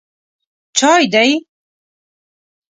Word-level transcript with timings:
_چای 0.77 1.03
دی؟ 1.13 1.29